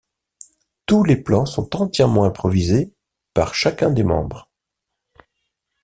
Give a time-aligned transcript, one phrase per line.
[0.87, 2.91] Tous les plans sont entièrement improvisés
[3.35, 4.49] par chacun des membres.